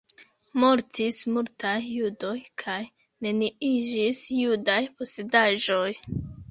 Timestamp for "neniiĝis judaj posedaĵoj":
3.27-5.89